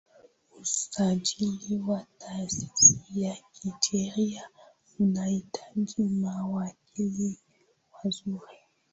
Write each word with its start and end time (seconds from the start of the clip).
usajili 0.61 1.79
wa 1.87 2.05
taasisi 2.17 3.01
ya 3.15 3.37
kisheria 3.51 4.49
unahitaji 4.99 6.03
mawakili 6.09 7.39
wazuri 8.03 8.57